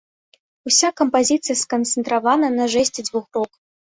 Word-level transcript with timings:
Уся 0.69 0.89
кампазіцыя 1.01 1.55
сканцэнтравана 1.63 2.47
на 2.57 2.65
жэсце 2.77 3.01
дзвюх 3.09 3.25
рук. 3.39 3.51